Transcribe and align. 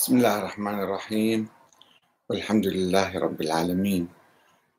بسم 0.00 0.16
الله 0.16 0.38
الرحمن 0.38 0.80
الرحيم. 0.80 1.48
والحمد 2.28 2.66
لله 2.66 3.18
رب 3.18 3.40
العالمين. 3.40 4.08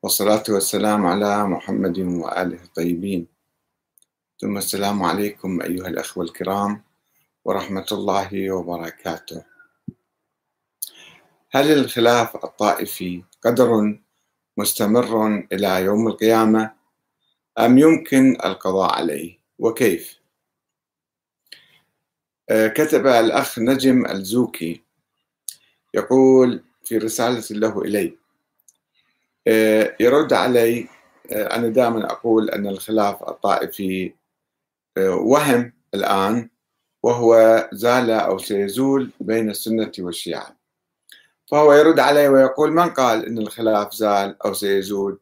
والصلاة 0.04 0.44
والسلام 0.50 1.06
على 1.06 1.46
محمد 1.46 2.00
وآله 2.00 2.64
الطيبين. 2.64 3.28
ثم 4.42 4.58
السلام 4.58 5.04
عليكم 5.04 5.62
أيها 5.62 5.88
الأخوة 5.88 6.24
الكرام 6.24 6.84
ورحمة 7.46 7.86
الله 7.92 8.52
وبركاته. 8.52 9.46
هل 11.52 11.72
الخلاف 11.72 12.36
الطائفي 12.36 13.24
قدر 13.46 14.00
مستمر 14.58 15.46
إلى 15.54 15.82
يوم 15.86 16.08
القيامة 16.08 16.72
أم 17.60 17.78
يمكن 17.78 18.38
القضاء 18.46 18.94
عليه 18.94 19.38
وكيف؟ 19.60 20.20
آه، 22.50 22.68
كتب 22.68 23.08
الأخ 23.08 23.60
نجم 23.60 24.06
الزوكي 24.06 24.91
يقول 25.94 26.64
في 26.84 26.98
رسالة 26.98 27.44
له 27.52 27.82
إلي. 27.82 28.18
آه، 29.48 29.96
يرد 30.00 30.34
علي 30.34 30.88
آه، 31.32 31.56
أنا 31.56 31.68
دائما 31.68 32.12
أقول 32.12 32.50
أن 32.50 32.68
الخلاف 32.68 33.24
الطائفي 33.24 34.14
وهم 34.98 35.74
الآن 35.94 36.50
وهو 37.04 37.70
زال 37.74 38.12
أو 38.12 38.38
سيزول 38.38 39.12
بين 39.20 39.50
السنة 39.50 39.92
والشيعة. 40.00 40.56
فهو 41.52 41.74
يرد 41.74 42.00
علي 42.00 42.28
ويقول 42.28 42.72
من 42.72 42.90
قال 42.90 43.26
أن 43.26 43.38
الخلاف 43.38 43.94
زال 43.94 44.36
أو 44.46 44.54
سيزول 44.54 45.20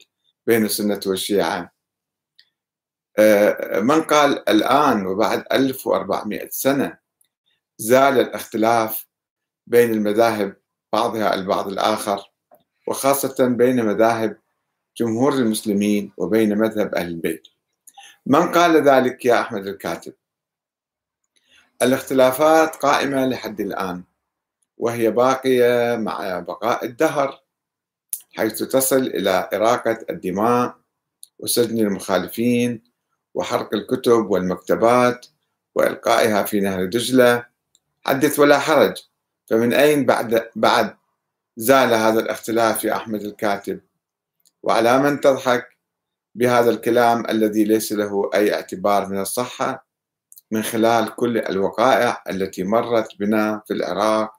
بين 0.47 0.65
السنة 0.65 0.99
والشيعة؟ 1.05 1.71
من 3.81 4.01
قال 4.01 4.49
الآن 4.49 5.05
وبعد 5.05 5.45
1400 5.51 6.47
سنة 6.49 6.97
زال 7.77 8.19
الاختلاف 8.19 9.08
بين 9.69 9.91
المذاهب 9.91 10.55
بعضها 10.93 11.33
البعض 11.33 11.67
الآخر 11.67 12.31
وخاصة 12.87 13.47
بين 13.47 13.85
مذاهب 13.85 14.37
جمهور 14.97 15.33
المسلمين 15.33 16.11
وبين 16.17 16.57
مذهب 16.57 16.95
أهل 16.95 17.07
البيت. 17.07 17.47
من 18.25 18.51
قال 18.51 18.83
ذلك 18.89 19.25
يا 19.25 19.41
أحمد 19.41 19.67
الكاتب؟ 19.67 20.13
الاختلافات 21.81 22.75
قائمة 22.75 23.25
لحد 23.25 23.61
الآن 23.61 24.03
وهي 24.77 25.11
باقية 25.11 25.95
مع 25.95 26.39
بقاء 26.39 26.85
الدهر 26.85 27.43
حيث 28.35 28.63
تصل 28.63 29.01
إلى 29.01 29.49
إراقة 29.53 29.97
الدماء 30.09 30.75
وسجن 31.39 31.79
المخالفين 31.79 32.83
وحرق 33.33 33.73
الكتب 33.73 34.29
والمكتبات 34.29 35.25
وإلقائها 35.75 36.43
في 36.43 36.59
نهر 36.59 36.85
دجلة 36.85 37.45
حدث 38.05 38.39
ولا 38.39 38.59
حرج. 38.59 39.08
فمن 39.49 39.73
أين 39.73 40.05
بعد 40.05 40.49
بعد 40.55 40.95
زال 41.57 41.93
هذا 41.93 42.19
الاختلاف 42.19 42.83
يا 42.83 42.95
أحمد 42.95 43.21
الكاتب؟ 43.21 43.81
وعلى 44.63 44.99
من 44.99 45.19
تضحك 45.19 45.77
بهذا 46.35 46.69
الكلام 46.69 47.25
الذي 47.29 47.63
ليس 47.63 47.91
له 47.91 48.29
أي 48.33 48.53
اعتبار 48.53 49.07
من 49.07 49.19
الصحة 49.21 49.87
من 50.51 50.63
خلال 50.63 51.15
كل 51.15 51.37
الوقائع 51.37 52.23
التي 52.29 52.63
مرت 52.63 53.07
بنا 53.19 53.61
في 53.67 53.73
العراق 53.73 54.31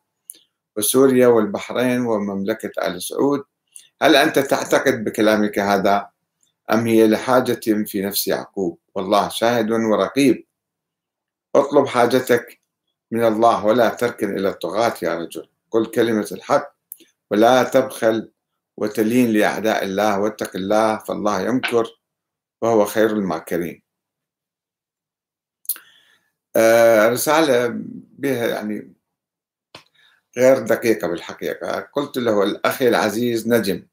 وسوريا 0.77 1.27
والبحرين 1.27 2.01
ومملكة 2.01 2.87
آل 2.87 3.03
سعود؟ 3.03 3.45
هل 4.03 4.17
أنت 4.17 4.39
تعتقد 4.39 5.05
بكلامك 5.05 5.59
هذا 5.59 6.09
أم 6.73 6.87
هي 6.87 7.09
لحاجة 7.09 7.61
في 7.87 8.03
نفس 8.03 8.29
يعقوب؟ 8.29 8.79
والله 8.95 9.29
شاهد 9.29 9.71
ورقيب. 9.71 10.47
اطلب 11.55 11.87
حاجتك 11.87 12.60
من 13.11 13.25
الله 13.25 13.65
ولا 13.65 13.89
تركن 13.89 14.39
إلى 14.39 14.49
الطغاة 14.49 14.95
يا 15.03 15.19
رجل. 15.19 15.49
قل 15.71 15.87
كلمة 15.87 16.29
الحق 16.33 16.75
ولا 17.31 17.63
تبخل 17.63 18.33
وتلين 18.77 19.33
لأعداء 19.33 19.85
الله 19.85 20.21
واتق 20.21 20.57
الله 20.57 20.99
فالله 20.99 21.41
يمكر 21.41 22.01
وهو 22.63 22.85
خير 22.85 23.11
الماكرين. 23.11 23.83
آه 26.57 27.09
رسالة 27.09 27.69
بها 28.19 28.47
يعني 28.47 28.93
غير 30.39 30.59
دقيقة 30.59 31.09
بالحقيقة. 31.09 31.81
قلت 31.81 32.19
له 32.19 32.43
الأخي 32.43 32.89
العزيز 32.89 33.49
نجم. 33.49 33.87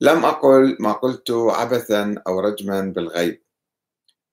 لم 0.00 0.24
أقل 0.24 0.76
ما 0.80 0.92
قلت 0.92 1.30
عبثا 1.30 2.22
أو 2.26 2.40
رجما 2.40 2.80
بالغيب 2.80 3.42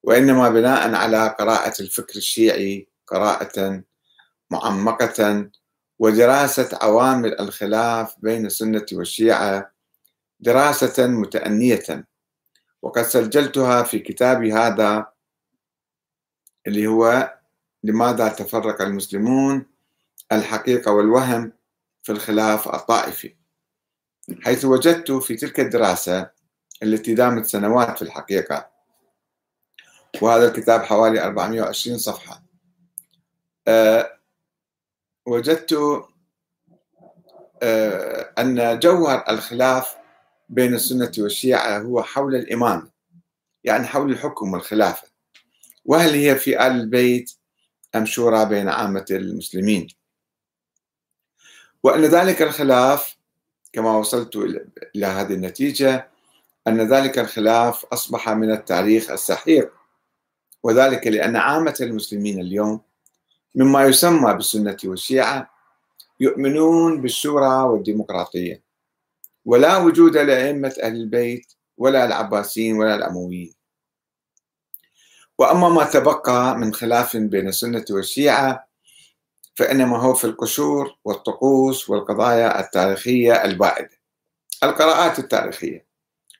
وإنما 0.03 0.49
بناء 0.49 0.95
على 0.95 1.35
قراءة 1.39 1.81
الفكر 1.81 2.15
الشيعي 2.15 2.87
قراءة 3.11 3.83
معمقة 4.51 5.49
ودراسة 5.99 6.69
عوامل 6.81 7.39
الخلاف 7.39 8.15
بين 8.19 8.45
السنة 8.45 8.85
والشيعة 8.93 9.71
دراسة 10.39 11.07
متأنية. 11.07 12.07
وقد 12.81 13.01
سجلتها 13.01 13.83
في 13.83 13.99
كتابي 13.99 14.53
هذا 14.53 15.07
اللي 16.67 16.87
هو 16.87 17.33
لماذا 17.83 18.27
تفرق 18.27 18.81
المسلمون 18.81 19.65
الحقيقة 20.31 20.91
والوهم 20.91 21.51
في 22.03 22.11
الخلاف 22.11 22.67
الطائفي. 22.67 23.35
حيث 24.41 24.65
وجدت 24.65 25.11
في 25.11 25.35
تلك 25.35 25.59
الدراسة 25.59 26.29
التي 26.83 27.13
دامت 27.13 27.45
سنوات 27.45 27.97
في 27.97 28.01
الحقيقة 28.01 28.69
وهذا 30.21 30.47
الكتاب 30.47 30.81
حوالي 30.81 31.23
420 31.23 31.97
صفحة. 31.97 32.48
وجدت 35.25 35.73
آه، 37.63 38.33
أن 38.39 38.79
جوهر 38.79 39.25
الخلاف 39.29 39.95
بين 40.49 40.73
السنة 40.73 41.11
والشيعة 41.17 41.79
هو 41.79 42.03
حول 42.03 42.35
الإمامة 42.35 42.89
يعني 43.63 43.87
حول 43.87 44.11
الحكم 44.11 44.53
والخلافة. 44.53 45.07
وهل 45.85 46.13
هي 46.13 46.35
في 46.35 46.67
آل 46.67 46.71
البيت 46.71 47.31
أم 47.95 48.05
شورى 48.05 48.45
بين 48.45 48.69
عامة 48.69 49.05
المسلمين؟ 49.11 49.87
وأن 51.83 52.05
ذلك 52.05 52.41
الخلاف 52.41 53.17
كما 53.73 53.97
وصلت 53.97 54.35
إلى 54.95 55.05
هذه 55.05 55.33
النتيجة 55.33 56.09
أن 56.67 56.93
ذلك 56.93 57.19
الخلاف 57.19 57.85
أصبح 57.85 58.29
من 58.29 58.51
التاريخ 58.51 59.11
السحيق. 59.11 59.71
وذلك 60.63 61.07
لأن 61.07 61.35
عامة 61.35 61.77
المسلمين 61.81 62.41
اليوم 62.41 62.81
مما 63.55 63.83
يسمى 63.85 64.33
بالسنة 64.33 64.77
والشيعة 64.85 65.51
يؤمنون 66.19 67.01
بالشورى 67.01 67.63
والديمقراطية. 67.63 68.63
ولا 69.45 69.77
وجود 69.77 70.17
لأئمة 70.17 70.75
أهل 70.83 70.95
البيت 70.95 71.53
ولا 71.77 72.05
العباسيين 72.05 72.77
ولا 72.77 72.95
الأمويين. 72.95 73.53
وأما 75.37 75.69
ما 75.69 75.83
تبقى 75.83 76.57
من 76.57 76.73
خلاف 76.73 77.17
بين 77.17 77.47
السنة 77.47 77.85
والشيعة 77.89 78.67
فإنما 79.55 79.97
هو 79.97 80.13
في 80.13 80.25
القشور 80.25 80.95
والطقوس 81.05 81.89
والقضايا 81.89 82.59
التاريخية 82.59 83.33
البائدة. 83.45 83.99
القراءات 84.63 85.19
التاريخية. 85.19 85.85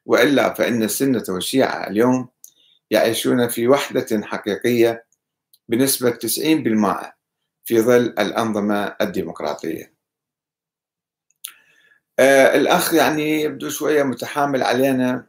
وإلا 0.06 0.54
فإن 0.54 0.84
السنة 0.84 1.24
والشيعة 1.30 1.88
اليوم 1.88 2.28
يعيشون 2.92 3.48
في 3.48 3.68
وحدة 3.68 4.22
حقيقية 4.24 5.06
بنسبة 5.70 6.10
90% 6.12 7.14
في 7.66 7.82
ظل 7.82 8.06
الأنظمة 8.20 8.96
الديمقراطية. 9.02 9.94
آه 12.20 12.56
الأخ 12.56 12.94
يعني 12.94 13.42
يبدو 13.42 13.70
شوية 13.70 14.04
متحامل 14.04 14.64
علينا 14.64 15.28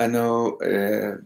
أنه 0.00 0.58
آه 0.62 1.22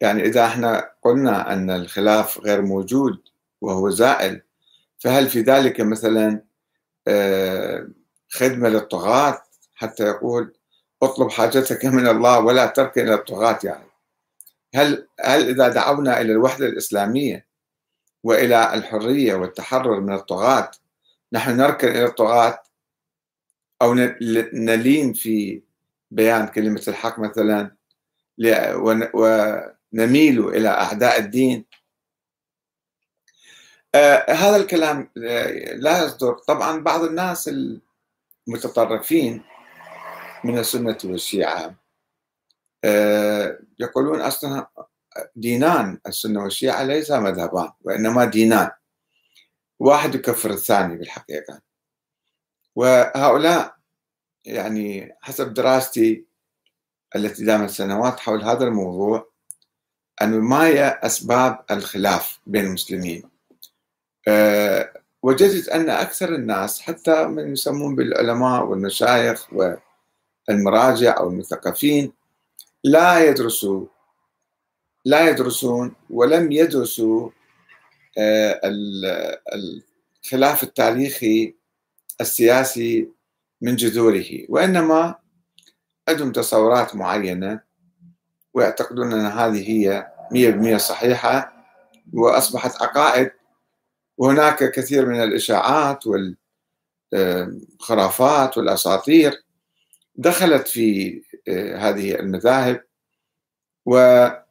يعني 0.00 0.22
إذا 0.22 0.46
إحنا 0.46 0.90
قلنا 1.02 1.52
أن 1.52 1.70
الخلاف 1.70 2.38
غير 2.40 2.62
موجود 2.62 3.22
وهو 3.60 3.90
زائل 3.90 4.42
فهل 4.98 5.28
في 5.28 5.40
ذلك 5.40 5.80
مثلا 5.80 6.42
آه 7.08 7.88
خدمة 8.30 8.68
للطغاة؟ 8.68 9.42
حتى 9.74 10.04
يقول 10.04 10.54
اطلب 11.02 11.30
حاجتك 11.30 11.84
من 11.84 12.08
الله 12.08 12.40
ولا 12.40 12.66
تركن 12.66 13.00
إلى 13.02 13.14
الطغاة 13.14 13.58
يعني. 13.64 13.83
هل 14.74 15.08
هل 15.24 15.48
إذا 15.48 15.68
دعونا 15.68 16.20
إلى 16.20 16.32
الوحدة 16.32 16.66
الإسلامية 16.66 17.46
وإلى 18.22 18.74
الحرية 18.74 19.34
والتحرر 19.34 20.00
من 20.00 20.14
الطغاة 20.14 20.70
نحن 21.32 21.56
نركن 21.56 21.88
إلى 21.88 22.04
الطغاة؟ 22.04 22.62
أو 23.82 23.94
نلين 24.52 25.12
في 25.12 25.62
بيان 26.10 26.46
كلمة 26.46 26.82
الحق 26.88 27.18
مثلا 27.18 27.76
ونميل 29.14 30.48
إلى 30.48 30.68
أعداء 30.68 31.18
الدين؟ 31.18 31.64
آه 33.94 34.32
هذا 34.32 34.56
الكلام 34.56 35.10
لا 35.74 36.04
يصدر. 36.04 36.32
طبعا 36.32 36.80
بعض 36.80 37.02
الناس 37.02 37.50
المتطرفين 38.48 39.42
من 40.44 40.58
السنة 40.58 40.98
والشيعة 41.04 41.64
آه، 41.64 41.83
يقولون 43.78 44.20
أصلا 44.20 44.66
دينان 45.36 45.98
السنة 46.06 46.42
والشيعة 46.42 46.82
ليس 46.82 47.10
مذهبان 47.10 47.70
وإنما 47.82 48.24
دينان. 48.24 48.70
واحد 49.78 50.14
يكفر 50.14 50.50
الثاني 50.50 50.96
بالحقيقة. 50.96 51.60
وهؤلاء 52.76 53.74
يعني 54.44 55.16
حسب 55.20 55.54
دراستي 55.54 56.24
التي 57.16 57.44
دامت 57.44 57.70
سنوات 57.70 58.20
حول 58.20 58.44
هذا 58.44 58.64
الموضوع 58.64 59.28
أن 60.22 60.40
ما 60.40 60.66
هي 60.66 61.00
أسباب 61.02 61.64
الخلاف 61.70 62.40
بين 62.46 62.64
المسلمين. 62.64 63.22
أه 64.28 64.92
وجدت 65.22 65.68
أن 65.68 65.90
أكثر 65.90 66.34
الناس 66.34 66.80
حتى 66.80 67.26
من 67.26 67.52
يسمون 67.52 67.96
بالعلماء 67.96 68.64
والمشايخ 68.64 69.48
والمراجع 70.48 71.16
أو 71.18 71.28
المثقفين 71.28 72.12
لا 72.84 73.28
يدرسوا 73.28 73.86
لا 75.04 75.28
يدرسون 75.30 75.94
ولم 76.10 76.52
يدرسوا 76.52 77.30
أه 78.18 78.60
الخلاف 79.54 80.62
التاريخي 80.62 81.54
السياسي 82.20 83.08
من 83.60 83.76
جذوره. 83.76 84.46
وإنما 84.48 85.14
عندهم 86.08 86.32
تصورات 86.32 86.96
معينة 86.96 87.60
ويعتقدون 88.54 89.12
أن 89.12 89.26
هذه 89.26 89.70
هي 89.70 90.12
مية 90.32 90.50
بالمية 90.50 90.76
صحيحة 90.76 91.52
وأصبحت 92.12 92.82
عقائد. 92.82 93.30
وهناك 94.18 94.70
كثير 94.70 95.06
من 95.06 95.22
الإشاعات 95.22 96.04
والخرافات 97.12 98.58
والأساطير 98.58 99.43
دخلت 100.16 100.68
في 100.68 101.22
آه، 101.48 101.76
هذه 101.76 102.14
المذاهب 102.14 102.84
وأصبحت 103.86 104.42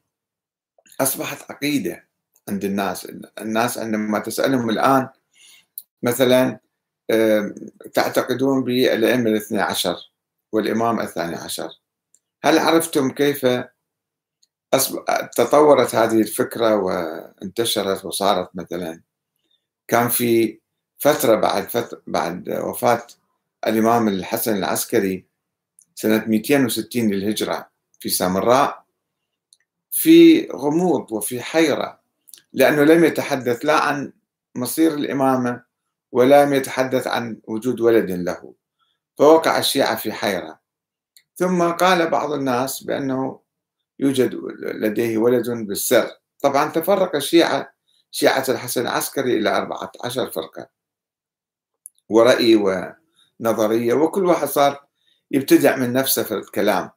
عقيدة 1.52 2.08
عند 2.50 2.64
الناس. 2.64 3.08
الناس 3.42 3.78
عندما 3.78 4.20
تسألهم 4.20 4.70
الآن 4.70 5.10
مثلا 6.04 6.60
تعتقدون 7.94 8.64
بالأئمة 8.64 9.30
الاثنى 9.30 9.62
عشر 9.62 9.96
والإمام 10.52 11.00
الثاني 11.00 11.36
عشر. 11.36 11.70
هل 12.44 12.60
عرفتم 12.60 13.12
كيف 13.12 13.48
تطورت 15.38 15.96
هذه 15.96 16.22
الفكرة 16.22 16.76
وانتشرت 16.76 18.06
وصارت 18.06 18.50
مثلا؟ 18.54 19.02
كان 19.88 20.10
في 20.10 20.60
فترة 20.98 21.36
بعد 21.36 21.70
فترة 21.70 22.02
بعد 22.08 22.50
وفاة 22.50 23.08
الإمام 23.68 24.08
الحسن 24.08 24.56
العسكري 24.58 25.26
سنة 25.96 26.26
260 26.28 27.12
للهجرة 27.12 27.70
في 28.00 28.10
سامراء 28.10 28.84
في 29.92 30.48
غموض 30.48 31.12
وفي 31.12 31.42
حيرة 31.42 32.00
لأنه 32.54 32.84
لم 32.84 33.04
يتحدث 33.04 33.66
لا 33.66 33.80
عن 33.80 34.14
مصير 34.56 34.94
الإمامة 34.94 35.64
ولم 36.12 36.54
يتحدث 36.54 37.08
عن 37.08 37.42
وجود 37.44 37.82
ولد 37.82 38.12
له. 38.12 38.54
فوقع 39.18 39.58
الشيعة 39.58 39.96
في 39.96 40.12
حيرة. 40.12 40.60
ثم 41.36 41.72
قال 41.72 42.10
بعض 42.10 42.32
الناس 42.32 42.84
بأنه 42.84 43.40
يوجد 44.00 44.36
لديه 44.60 45.18
ولد 45.18 45.50
بالسر. 45.50 46.10
طبعا 46.42 46.70
تفرق 46.72 47.16
الشيعة 47.16 47.74
شيعة 48.12 48.46
الحسن 48.50 48.82
العسكري 48.82 49.38
إلى 49.38 49.58
أربعة 49.58 49.92
عشر 50.04 50.32
فرقة. 50.32 50.68
ورأي 52.10 52.56
ونظرية 53.40 53.94
وكل 53.94 54.26
واحد 54.26 54.48
صار 54.48 54.86
يبتدع 55.34 55.76
من 55.76 55.94
نفسه 55.94 56.24
في 56.24 56.34
الكلام. 56.34 56.90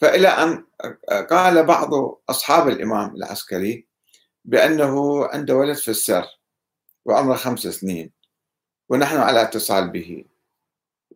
فإلى 0.00 0.28
أن 0.28 0.64
قال 1.30 1.66
بعض 1.66 1.90
أصحاب 2.28 2.68
الإمام 2.68 3.16
العسكري 3.16 3.86
بأنه 4.44 5.26
عنده 5.26 5.56
ولد 5.56 5.76
في 5.76 5.90
السر 5.90 6.24
وعمره 7.04 7.36
خمس 7.36 7.60
سنين 7.60 8.12
ونحن 8.88 9.16
على 9.16 9.42
اتصال 9.42 9.90
به. 9.90 10.24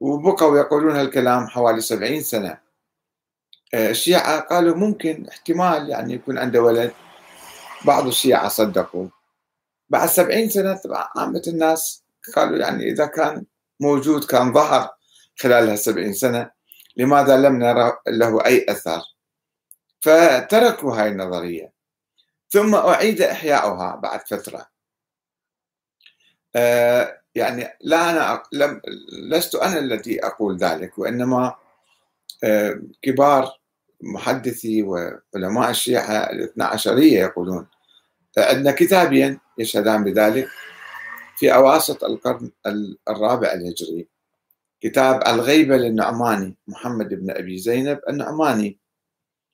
وبقوا 0.00 0.58
يقولون 0.58 0.96
هالكلام 0.96 1.46
حوالي 1.46 1.80
سبعين 1.80 2.22
سنة. 2.22 2.58
الشيعة 3.74 4.40
قالوا 4.40 4.76
ممكن 4.76 5.26
احتمال 5.28 5.90
يعني 5.90 6.14
يكون 6.14 6.38
عنده 6.38 6.62
ولد. 6.62 6.92
بعض 7.84 8.06
الشيعة 8.06 8.48
صدقوا. 8.48 9.08
بعد 9.88 10.08
سبعين 10.08 10.48
سنة 10.48 10.80
عامة 11.16 11.42
الناس 11.48 12.04
قالوا 12.36 12.58
يعني 12.58 12.84
إذا 12.90 13.06
كان 13.06 13.46
موجود 13.80 14.24
كان 14.24 14.52
ظهر. 14.52 14.99
خلال 15.36 15.68
هالسبعين 15.68 16.12
سنة 16.12 16.50
لماذا 16.96 17.36
لم 17.36 17.58
نرى 17.58 17.92
له 18.08 18.46
أي 18.46 18.66
أثر 18.68 19.02
فتركوا 20.00 20.96
هاي 20.96 21.08
النظرية. 21.08 21.72
ثم 22.48 22.74
أعيد 22.74 23.22
إحياؤها 23.22 23.96
بعد 23.96 24.20
فترة. 24.20 24.66
آه، 26.56 27.20
يعني 27.34 27.68
لا 27.80 28.10
أنا 28.10 28.42
لم 28.52 28.80
لست 29.12 29.54
أنا 29.54 29.78
الذي 29.78 30.24
أقول 30.24 30.56
ذلك 30.56 30.98
وإنما 30.98 31.54
آه، 32.44 32.80
كبار 33.02 33.60
محدثي 34.00 34.82
وعلماء 34.82 35.70
الشيعة 35.70 36.30
الاثنى 36.30 36.64
عشرية 36.64 37.20
يقولون 37.20 37.66
عندنا 38.38 38.72
كتابين 38.72 39.40
يشهدان 39.58 40.04
بذلك 40.04 40.48
في 41.36 41.54
أواسط 41.54 42.04
القرن 42.04 42.50
الرابع 43.08 43.52
الهجري. 43.52 44.08
كتاب 44.80 45.22
الغيبة 45.26 45.76
للنعماني 45.76 46.56
محمد 46.68 47.14
بن 47.14 47.30
أبي 47.30 47.58
زينب 47.58 48.00
النعماني. 48.08 48.78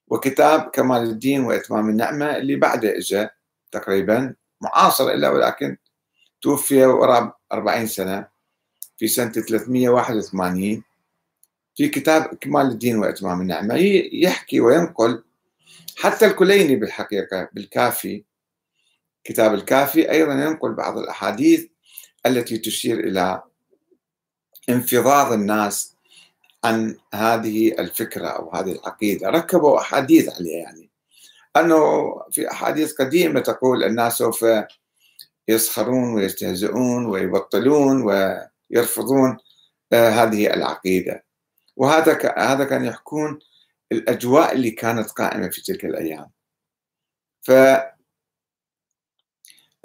وكتاب 0.09 0.71
كمال 0.71 1.03
الدين 1.03 1.41
وإتمام 1.45 1.89
النعمة 1.91 2.37
اللي 2.37 2.57
بعده 2.57 2.99
إجا 2.99 3.31
تقريبا 3.73 4.35
معاصر 4.61 5.11
إلا 5.11 5.31
ولكن 5.31 5.77
توفي 6.43 6.87
وراء 6.87 7.37
40 7.53 7.87
سنة 7.87 8.29
في 8.97 9.09
سنة 9.09 9.33
381 9.33 10.83
في 11.77 11.89
كتاب 11.89 12.23
كمال 12.41 12.67
الدين 12.67 12.99
وإتمام 12.99 13.41
النعمة 13.41 13.75
يحكي 14.13 14.61
وينقل 14.61 15.25
حتى 15.97 16.27
الكليني 16.27 16.77
بالحقيقة 16.77 17.49
بالكافي. 17.53 18.25
كتاب 19.25 19.55
الكافي 19.55 20.11
أيضا 20.11 20.33
ينقل 20.33 20.75
بعض 20.75 20.99
الأحاديث 20.99 21.67
التي 22.27 22.59
تشير 22.59 23.01
إلى 23.01 23.43
انفضاض 24.69 25.33
الناس 25.33 25.97
عن 26.65 26.97
هذه 27.15 27.73
الفكرة 27.79 28.29
أو 28.29 28.51
هذه 28.55 28.73
العقيدة. 28.73 29.31
ركبوا 29.31 29.79
أحاديث 29.81 30.29
عليها 30.29 30.63
يعني. 30.63 30.91
أنه 31.57 32.15
في 32.31 32.51
أحاديث 32.51 32.93
قديمة 32.93 33.41
تقول 33.41 33.85
الناس 33.85 34.19
سوف 34.19 34.47
يسخرون 35.49 36.15
ويستهزئون 36.15 37.07
ويبطلون 37.07 38.03
ويرفضون 38.03 39.39
آه، 39.93 40.09
هذه 40.11 40.55
العقيدة. 40.55 41.25
وهذا 41.77 42.35
هذا 42.39 42.65
كان 42.65 42.85
يحكون 42.85 43.39
الأجواء 43.93 44.53
اللي 44.53 44.71
كانت 44.71 45.11
قائمة 45.11 45.49
في 45.49 45.63
تلك 45.63 45.85
الأيام. 45.85 46.31
ف 47.43 47.51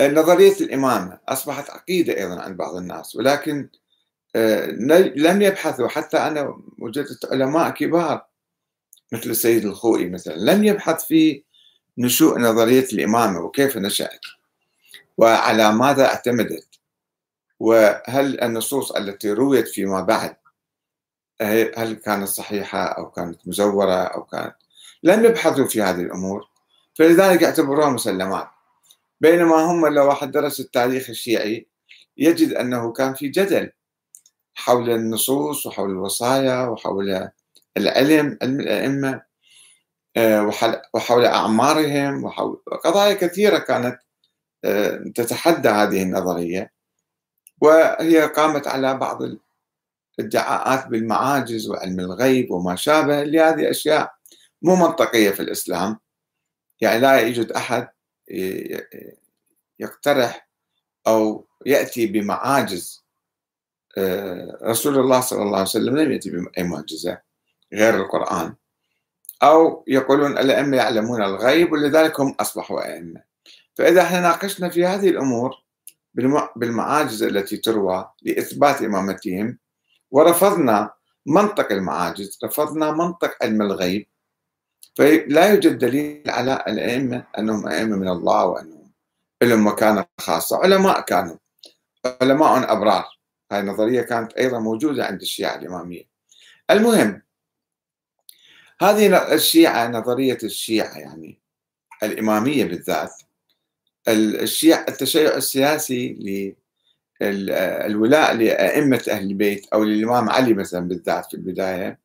نظرية 0.01 0.55
الإمامة 0.61 1.19
أصبحت 1.29 1.69
عقيدة 1.69 2.17
أيضا 2.17 2.41
عند 2.41 2.57
بعض 2.57 2.75
الناس 2.75 3.15
ولكن 3.15 3.69
لم 5.15 5.41
يبحثوا. 5.41 5.87
حتى 5.87 6.17
أنا 6.17 6.61
وجدت 6.79 7.25
علماء 7.31 7.69
كبار 7.69 8.25
مثل 9.11 9.29
السيد 9.29 9.65
الخوئي 9.65 10.09
مثلا 10.09 10.35
لم 10.35 10.63
يبحث 10.63 11.05
في 11.05 11.43
نشوء 11.97 12.39
نظرية 12.39 12.85
الإمامة 12.93 13.39
وكيف 13.39 13.77
نشأت 13.77 14.19
وعلى 15.17 15.73
ماذا 15.73 16.05
اعتمدت 16.05 16.67
وهل 17.59 18.41
النصوص 18.41 18.91
التي 18.91 19.31
رويت 19.31 19.67
فيما 19.67 20.01
بعد 20.01 20.35
هل 21.77 21.93
كانت 21.93 22.27
صحيحة 22.27 22.83
أو 22.83 23.11
كانت 23.11 23.47
مزورة 23.47 24.03
أو 24.03 24.23
كانت؟ 24.23 24.55
لم 25.03 25.25
يبحثوا 25.25 25.67
في 25.67 25.81
هذه 25.81 26.01
الأمور. 26.01 26.47
فلذلك 26.95 27.41
يعتبروها 27.41 27.89
مسلمات. 27.89 28.47
بينما 29.21 29.55
هم 29.55 29.87
لو 29.87 30.07
واحد 30.07 30.31
درس 30.31 30.59
التاريخ 30.59 31.09
الشيعي 31.09 31.67
يجد 32.17 32.53
أنه 32.53 32.91
كان 32.91 33.13
في 33.13 33.27
جدل. 33.27 33.71
حول 34.55 34.89
النصوص 34.89 35.65
وحول 35.65 35.89
الوصايا 35.89 36.67
وحول 36.67 37.29
العلم 37.77 38.37
علم 38.41 38.59
الأئمة 38.59 39.21
آه، 40.17 40.51
وحول 40.93 41.25
أعمارهم 41.25 42.23
وحول 42.23 42.61
قضايا 42.83 43.13
كثيرة 43.13 43.57
كانت 43.57 43.99
آه، 44.65 45.03
تتحدى 45.15 45.69
هذه 45.69 46.03
النظرية. 46.03 46.73
وهي 47.61 48.21
قامت 48.21 48.67
على 48.67 48.93
بعض 48.97 49.19
الادعاءات 50.19 50.87
بالمعاجز 50.87 51.69
وعلم 51.69 51.99
الغيب 51.99 52.51
وما 52.51 52.75
شابه 52.75 53.23
لهذه 53.23 53.69
أشياء 53.69 54.13
مو 54.61 54.75
منطقية 54.75 55.29
في 55.29 55.39
الإسلام. 55.39 55.99
يعني 56.81 56.99
لا 56.99 57.19
يوجد 57.19 57.51
أحد 57.51 57.87
يقترح 59.79 60.49
أو 61.07 61.47
يأتي 61.65 62.07
بمعاجز 62.07 63.00
رسول 64.63 64.99
الله 64.99 65.21
صلى 65.21 65.41
الله 65.41 65.57
عليه 65.57 65.69
وسلم 65.69 65.97
لم 65.97 66.11
يأتي 66.11 66.29
بأي 66.29 66.63
معجزة 66.63 67.21
غير 67.73 67.95
القرآن. 67.95 68.55
أو 69.43 69.83
يقولون 69.87 70.37
الأئمة 70.37 70.77
يعلمون 70.77 71.23
الغيب 71.23 71.71
ولذلك 71.71 72.19
هم 72.19 72.35
أصبحوا 72.39 72.93
أئمة. 72.93 73.21
فإذا 73.75 74.01
إحنا 74.01 74.21
ناقشنا 74.21 74.69
في 74.69 74.85
هذه 74.85 75.09
الأمور 75.09 75.55
بالمعاجز 76.55 77.23
التي 77.23 77.57
تروى 77.57 78.09
لإثبات 78.21 78.81
إمامتهم 78.81 79.57
ورفضنا 80.11 80.93
منطق 81.25 81.71
المعاجز 81.71 82.39
رفضنا 82.43 82.91
منطق 82.91 83.37
علم 83.41 83.61
الغيب 83.61 84.07
فلا 84.95 85.49
يوجد 85.53 85.77
دليل 85.77 86.29
على 86.29 86.63
الأئمة 86.67 87.23
أنهم 87.37 87.67
أئمة 87.67 87.95
من 87.97 88.07
الله 88.07 88.45
وأنهم 88.45 88.91
لهم 89.43 89.67
مكانة 89.67 90.05
خاصة 90.19 90.57
علماء 90.57 91.01
كانوا 91.01 91.35
علماء 92.21 92.71
أبرار. 92.71 93.05
هاي 93.51 93.59
النظرية 93.59 94.01
كانت 94.01 94.33
أيضا 94.33 94.59
موجودة 94.59 95.05
عند 95.05 95.21
الشيعة 95.21 95.55
الإمامية. 95.55 96.03
المهم 96.69 97.21
هذه 98.81 99.33
الشيعة 99.33 99.87
نظرية 99.87 100.37
الشيعة 100.43 100.97
يعني 100.97 101.39
الإمامية 102.03 102.65
بالذات 102.65 103.13
الشيعة 104.07 104.85
التشيع 104.89 105.35
السياسي 105.35 106.47
للولاء 107.21 108.33
لأئمة 108.33 109.03
أهل 109.09 109.23
البيت 109.23 109.67
أو 109.73 109.83
للإمام 109.83 110.29
علي 110.29 110.53
مثلا 110.53 110.87
بالذات 110.87 111.25
في 111.25 111.33
البداية. 111.33 111.99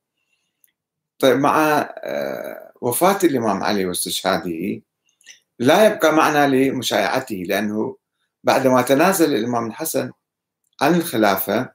طيب 1.18 1.36
مع 1.38 1.88
آه، 1.98 2.72
وفاة 2.80 3.18
الإمام 3.24 3.62
علي 3.62 3.86
واستشهاده 3.86 4.80
لا 5.58 5.86
يبقى 5.86 6.12
معنى 6.12 6.70
لمشايعته 6.70 7.44
لأنه 7.48 7.96
بعدما 8.44 8.82
تنازل 8.82 9.34
الإمام 9.34 9.66
الحسن 9.66 10.10
عن 10.80 10.94
الخلافة 10.94 11.72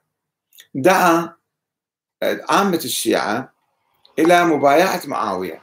دعا 0.74 1.36
عامة 2.22 2.80
الشيعة 2.84 3.52
إلى 4.18 4.44
مبايعة 4.44 5.00
معاوية 5.06 5.62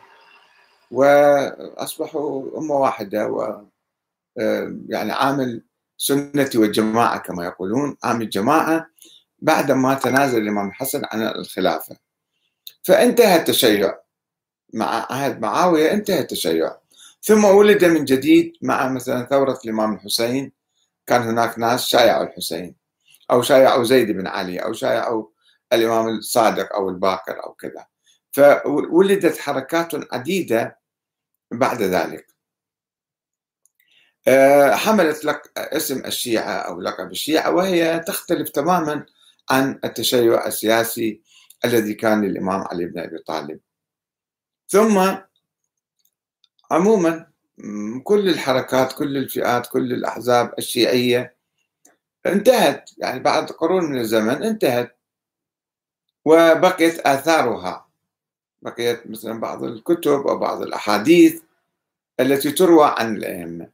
وأصبحوا 0.91 2.60
أمة 2.60 2.75
واحدة 2.75 3.27
و 3.27 3.62
يعني 4.89 5.12
عامل 5.12 5.63
سنة 5.98 6.50
والجماعة 6.55 7.17
كما 7.19 7.46
يقولون 7.46 7.98
عامل 8.03 8.22
الجماعة 8.22 8.88
بعدما 9.39 9.93
تنازل 9.93 10.41
الإمام 10.41 10.67
الحسن 10.67 11.01
عن 11.12 11.22
الخلافة. 11.22 11.98
فانتهى 12.84 13.36
التشيع 13.36 14.00
مع 14.74 15.08
عهد 15.10 15.41
معاوية 15.41 15.91
انتهى 15.93 16.19
التشيع. 16.19 16.77
ثم 17.22 17.46
ولد 17.46 17.86
من 17.86 18.05
جديد 18.05 18.53
مع 18.62 18.89
مثلا 18.89 19.25
ثورة 19.25 19.60
الإمام 19.65 19.93
الحسين 19.93 20.51
كان 21.08 21.22
هناك 21.22 21.60
ناس 21.60 21.86
شايعوا 21.86 22.24
الحسين. 22.24 22.79
أو 23.32 23.42
شايعوا 23.42 23.84
زيد 23.84 24.12
بن 24.12 24.28
علي 24.28 24.60
أو 24.60 24.74
شايعوا 24.74 25.28
الإمام 25.74 26.08
الصادق 26.08 26.74
أو 26.74 26.90
الباقر 26.90 27.44
أو 27.44 27.54
كذا. 27.54 27.86
فولدت 28.32 29.38
حركات 29.38 30.14
عديدة 30.14 30.80
بعد 31.52 31.82
ذلك. 31.82 32.28
آه، 34.28 34.76
حملت 34.76 35.26
لك 35.26 35.52
اسم 35.58 36.06
الشيعة 36.06 36.54
أو 36.54 36.82
لقب 36.82 37.12
الشيعة 37.12 37.52
وهي 37.52 38.00
تختلف 38.00 38.50
تماما 38.50 39.06
عن 39.50 39.80
التشيع 39.84 40.48
السياسي 40.48 41.22
الذي 41.66 41.94
كان 41.94 42.26
للإمام 42.26 42.62
علي 42.62 42.86
بن 42.86 43.00
أبي 43.00 43.18
طالب. 43.18 43.60
ثم 44.68 45.16
عموما 46.72 47.30
كل 48.04 48.30
الحركات 48.30 48.94
كل 48.94 49.18
الفئات 49.18 49.68
كل 49.68 49.94
الأحزاب 49.94 50.54
الشيعية 50.58 51.38
انتهت 52.26 52.90
يعني 52.98 53.20
بعد 53.20 53.50
قرون 53.52 53.84
من 53.86 53.98
الزمن 53.98 54.44
انتهت. 54.44 54.98
وبقيت 56.26 57.00
آثارها. 57.00 57.90
بقيت 58.62 59.08
مثلا 59.08 59.40
بعض 59.40 59.64
الكتب 59.64 60.28
أو 60.28 60.38
بعض 60.38 60.62
الأحاديث 60.62 61.42
التي 62.20 62.52
تروى 62.52 62.96
عن 62.98 63.18
الأئمة. 63.18 63.70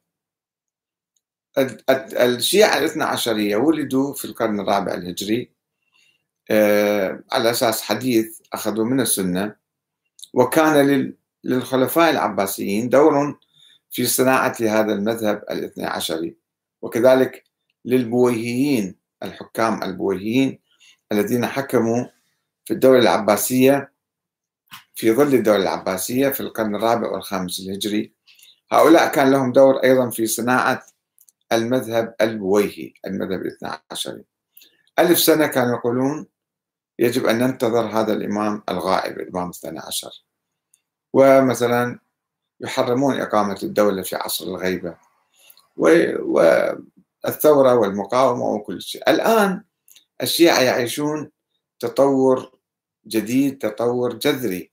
الشيعة 2.20 2.78
الاثنى 2.78 3.04
عشرية 3.04 3.56
ولدوا 3.56 4.14
في 4.14 4.26
القرن 4.26 4.60
الرابع 4.60 4.94
الهجري. 4.94 5.52
آه، 6.52 7.24
على 7.32 7.52
أساس 7.52 7.82
حديث 7.82 8.42
أخذوا 8.54 8.86
من 8.86 9.02
السنة. 9.02 9.56
وكان 10.34 11.14
للخلفاء 11.44 12.12
العباسيين 12.12 12.90
دور 12.90 13.40
في 13.92 14.06
صناعة 14.06 14.56
هذا 14.62 14.94
المذهب 14.94 15.44
الاثنى 15.52 15.86
عشري. 15.86 16.38
وكذلك 16.82 17.45
للبويهيين 17.86 18.96
الحكام 19.24 19.84
البويهيين 19.84 20.60
الذين 21.12 21.46
حكموا 21.46 22.06
في 22.66 22.74
الدولة 22.74 23.00
العباسية 23.00 23.92
في 24.96 25.12
ظل 25.12 25.34
الدولة 25.34 25.64
العباسية 25.64 26.30
في 26.30 26.42
القرن 26.42 26.76
الرابع 26.76 27.12
والخامس 27.12 27.60
الهجري. 27.60 28.14
هؤلاء 28.72 29.12
كان 29.12 29.32
لهم 29.32 29.52
دور 29.52 29.76
أيضا 29.84 30.10
في 30.10 30.28
صناعة 30.28 30.86
المذهب 31.52 32.16
البويهي 32.22 32.94
المذهب 33.06 33.42
الاثنى 33.42 33.70
عشري. 33.92 34.24
ألف 35.00 35.20
سنة 35.20 35.48
كانوا 35.48 35.78
يقولون 35.78 36.28
يجب 37.00 37.26
أن 37.26 37.40
ننتظر 37.40 37.86
هذا 37.86 38.14
الإمام 38.14 38.64
الغائب 38.70 39.20
الإمام 39.20 39.50
الثاني 39.50 39.80
عشر. 39.80 40.24
ومثلا 41.14 42.00
يحرمون 42.60 43.22
إقامة 43.22 43.60
الدولة 43.64 44.02
في 44.02 44.16
عصر 44.16 44.46
الغيبة. 44.46 44.98
والثورة 47.26 47.76
والمقاومة 47.76 48.46
وكل 48.46 48.82
شيء. 48.82 49.10
الآن 49.10 49.64
الشيعة 50.24 50.60
يعيشون 50.60 51.32
تطور 51.80 52.52
جديد 53.08 53.58
تطور 53.58 54.14
جذري. 54.14 54.72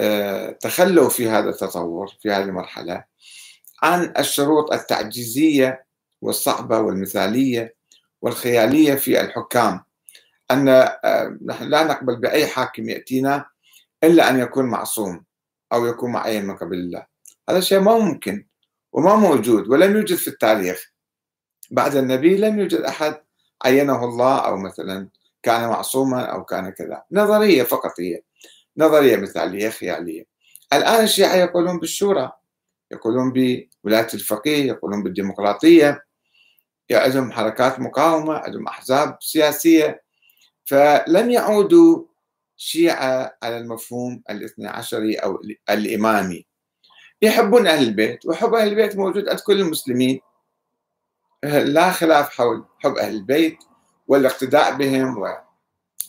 آه، 0.00 0.50
تخلوا 0.50 1.08
في 1.08 1.28
هذا 1.28 1.50
التطور 1.50 2.12
في 2.22 2.30
هذه 2.30 2.42
المرحلة 2.42 3.04
عن 3.82 4.12
الشروط 4.18 4.72
التعجيزية 4.72 5.86
والصعبة 6.22 6.78
والمثالية 6.78 7.74
والخيالية 8.22 8.94
في 8.94 9.20
الحكام. 9.20 9.84
أن 10.50 10.68
آه، 10.68 11.38
نحن 11.46 11.64
لا 11.64 11.84
نقبل 11.84 12.16
بأي 12.16 12.46
حاكم 12.46 12.88
يأتينا 12.88 13.46
إلا 14.04 14.30
أن 14.30 14.38
يكون 14.38 14.64
معصوم 14.64 15.24
أو 15.72 15.86
يكون 15.86 16.12
معين 16.12 16.46
من 16.46 16.56
قبل 16.56 16.76
الله. 16.76 17.06
هذا 17.48 17.60
شيء 17.60 17.80
ما 17.80 17.98
ممكن 17.98 18.46
وما 18.92 19.16
موجود 19.16 19.68
ولم 19.68 19.96
يوجد 19.96 20.16
في 20.16 20.28
التاريخ. 20.28 20.95
بعد 21.70 21.96
النبي 21.96 22.36
لم 22.36 22.58
يوجد 22.58 22.80
أحد 22.80 23.20
عينه 23.64 24.04
الله 24.04 24.38
أو 24.38 24.56
مثلا 24.56 25.08
كان 25.42 25.68
معصوما 25.68 26.24
أو 26.24 26.44
كان 26.44 26.70
كذا. 26.70 27.02
نظرية 27.12 27.62
فقط 27.62 28.00
هي. 28.00 28.22
نظرية 28.76 29.16
مثالية 29.16 29.68
خيالية 29.68 30.26
الآن 30.72 31.04
الشيعة 31.04 31.34
يقولون 31.34 31.78
بالشورى 31.78 32.32
يقولون 32.90 33.32
بولاية 33.32 34.08
الفقيه 34.14 34.64
يقولون 34.64 35.02
بالديمقراطية. 35.02 36.04
عندهم 36.92 37.32
حركات 37.32 37.80
مقاومة 37.80 38.34
عندهم 38.34 38.66
أحزاب 38.66 39.16
سياسية. 39.20 40.02
فلم 40.64 41.30
يعودوا 41.30 42.04
شيعة 42.56 43.38
على 43.42 43.58
المفهوم 43.58 44.22
الاثني 44.30 44.66
عشري 44.66 45.14
أو 45.14 45.42
الإمامي. 45.70 46.46
يحبون 47.22 47.66
أهل 47.66 47.88
البيت 47.88 48.26
وحب 48.26 48.54
أهل 48.54 48.68
البيت 48.68 48.96
موجود 48.96 49.28
عند 49.28 49.40
كل 49.40 49.60
المسلمين. 49.60 50.20
لا 51.44 51.90
خلاف 51.90 52.30
حول 52.30 52.64
حب 52.78 52.96
أهل 52.96 53.14
البيت 53.14 53.58
والاقتداء 54.08 54.76
بهم 54.76 55.18
و... 55.18 55.26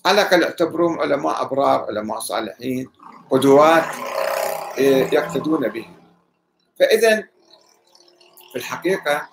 على 0.05 0.21
الأقل 0.21 0.41
يعتبرون 0.41 0.99
علماء 0.99 1.41
أبرار 1.41 1.85
علماء 1.85 2.19
صالحين 2.19 2.89
قدوات 3.29 3.83
إيه، 4.77 5.13
يقتدون 5.13 5.67
بهم. 5.67 5.95
فإذا 6.79 7.21
في 8.51 8.55
الحقيقة 8.55 9.29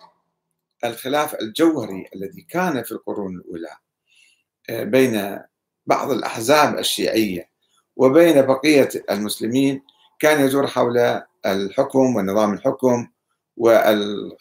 الخلاف 0.84 1.34
الجوهري 1.34 2.08
الذي 2.16 2.42
كان 2.42 2.82
في 2.82 2.92
القرون 2.92 3.36
الأولى 3.36 3.76
آه، 4.70 4.84
بين 4.84 5.40
بعض 5.86 6.10
الأحزاب 6.10 6.78
الشيعية 6.78 7.50
وبين 7.96 8.42
بقية 8.42 8.88
المسلمين 9.10 9.82
كان 10.18 10.44
يدور 10.44 10.66
حول 10.66 11.22
الحكم 11.46 12.16
ونظام 12.16 12.52
الحكم 12.52 13.08
وال 13.56 14.32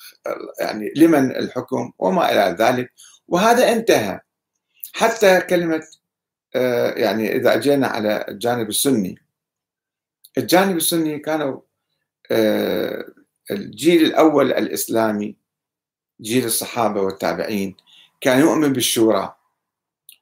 يعني 0.60 0.94
لمن 0.96 1.32
الحكم 1.36 1.92
وما 2.00 2.32
إلى 2.32 2.56
ذلك 2.60 2.94
وهذا 3.28 3.72
انتهى. 3.72 4.20
حتى 4.94 5.42
كلمة 5.42 5.84
آه، 6.56 6.92
يعني 6.92 7.36
إذا 7.36 7.54
أجينا 7.54 7.88
على 7.88 8.26
الجانب 8.30 8.70
السني. 8.70 9.20
الجانب 10.38 10.78
السني 10.78 11.20
كانوا 11.20 11.62
آه، 12.32 13.06
الجيل 13.52 14.06
الأول 14.06 14.52
الإسلامي 14.54 15.36
جيل 16.22 16.46
الصحابة 16.46 17.02
والتابعين 17.02 17.76
كان 18.22 18.40
يؤمن 18.40 18.74
بالشورى 18.74 19.36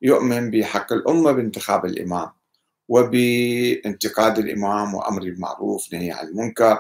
يؤمن 0.02 0.52
بحق 0.52 0.94
الأمة 0.94 1.32
بانتخاب 1.32 1.86
الإمام 1.86 2.30
وبانتقاد 2.88 4.40
الإمام 4.40 4.96
وأمر 4.96 5.20
بالمعروف 5.22 5.94
نهي 5.94 6.12
عن 6.12 6.28
المنكر. 6.28 6.80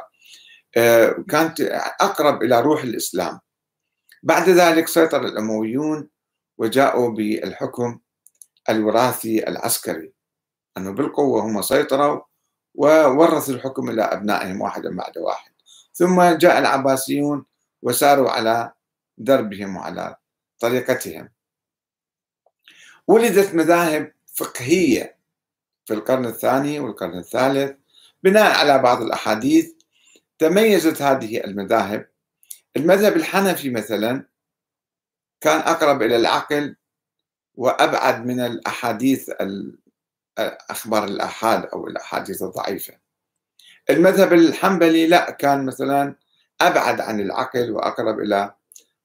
كانت 1.30 1.62
أقرب 2.01 2.44
إلى 2.44 2.62
روح 2.62 2.84
الإسلام. 2.84 3.40
بعد 4.24 4.50
ذلك 4.50 4.88
سيطر 4.88 5.25
الأمويون 5.25 6.10
وجاءوا 6.58 7.10
بالحكم 7.10 8.00
الوراثي 8.70 9.48
العسكري. 9.48 10.13
أنه 10.78 10.92
بالقوة 10.92 11.42
هم 11.42 11.62
سيطروا 11.62 12.22
وورثوا 12.75 13.54
الحكم 13.54 13.90
إلى 13.90 14.01
أبنائهم 14.01 14.62
واحدا 14.62 14.96
بعد 14.96 15.18
واحد. 15.18 15.51
ثم 15.94 16.24
جاء 16.24 16.60
العباسيون 16.60 17.46
وساروا 17.82 18.30
على 18.30 18.72
دربهم 19.18 19.75
وعلى 19.75 20.16
طريقتهم. 20.60 21.30
ولدت 23.08 23.56
مذاهب 23.56 24.12
فقهية 24.36 25.18
في 25.86 25.94
القرن 25.94 26.25
الثاني 26.25 26.80
والقرن 26.80 27.18
الثالث 27.18 27.78
بناء 28.24 28.60
على 28.60 28.80
بعض 28.80 29.01
الأحاديث 29.01 29.74
تميزت 30.41 31.01
هذه 31.01 31.43
المذاهب. 31.43 32.07
المذهب 32.77 33.15
الحنفي 33.15 33.69
مثلا 33.69 34.25
كان 35.41 35.60
أقرب 35.60 36.01
إلى 36.01 36.15
العقل 36.15 36.75
وأبعد 37.55 38.25
من 38.25 38.39
الأحاديث 38.39 39.31
أخبار 40.69 41.03
الآحاد 41.03 41.65
أو 41.65 41.88
الأحاديث 41.88 42.43
الضعيفة. 42.43 42.93
المذهب 43.89 44.33
الحنبلي 44.33 45.07
لا 45.07 45.31
كان 45.31 45.65
مثلا 45.65 46.15
أبعد 46.62 47.01
عن 47.01 47.19
العقل 47.19 47.71
وأقرب 47.71 48.19
إلى 48.19 48.53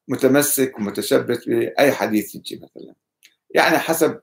متمسك 0.09 0.79
ومتشبث 0.79 1.45
بأي 1.45 1.93
حديث 1.93 2.35
يجي 2.35 2.57
مثلا. 2.57 2.95
يعني 3.51 3.79
حسب 3.79 4.21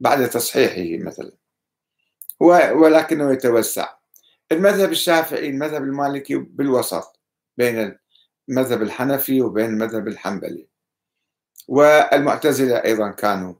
بعد 0.00 0.30
تصحيحه 0.30 1.04
مثلا. 1.04 1.32
ولكنه 2.40 3.32
يتوسع. 3.32 3.97
المذهب 4.52 4.92
الشافعي 4.92 5.48
المذهب 5.48 5.82
المالكي 5.82 6.36
بالوسط 6.36 7.20
بين 7.56 7.98
المذهب 8.48 8.82
الحنفي 8.82 9.42
وبين 9.42 9.66
المذهب 9.66 10.08
الحنبلي. 10.08 10.68
والمعتزلة 11.68 12.84
أيضا 12.84 13.10
كانوا 13.10 13.54